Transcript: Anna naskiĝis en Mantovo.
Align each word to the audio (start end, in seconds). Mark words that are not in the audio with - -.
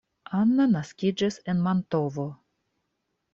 Anna 0.37 0.65
naskiĝis 0.71 1.37
en 1.53 1.61
Mantovo. 1.67 2.27